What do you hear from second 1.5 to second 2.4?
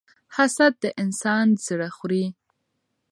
زړه خوري.